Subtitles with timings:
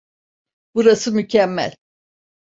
[0.75, 1.75] Burası mükemmel.